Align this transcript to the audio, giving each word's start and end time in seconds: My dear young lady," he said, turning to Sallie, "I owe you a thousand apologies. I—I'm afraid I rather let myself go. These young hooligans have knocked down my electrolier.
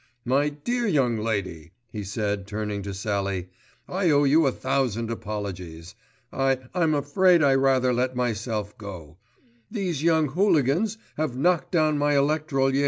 My 0.25 0.49
dear 0.49 0.87
young 0.87 1.19
lady," 1.19 1.73
he 1.91 2.03
said, 2.03 2.47
turning 2.47 2.81
to 2.81 2.91
Sallie, 2.91 3.49
"I 3.87 4.09
owe 4.09 4.23
you 4.23 4.47
a 4.47 4.51
thousand 4.51 5.11
apologies. 5.11 5.93
I—I'm 6.33 6.95
afraid 6.95 7.43
I 7.43 7.53
rather 7.53 7.93
let 7.93 8.15
myself 8.15 8.75
go. 8.79 9.17
These 9.69 10.01
young 10.01 10.29
hooligans 10.29 10.97
have 11.17 11.37
knocked 11.37 11.71
down 11.71 11.99
my 11.99 12.15
electrolier. 12.15 12.79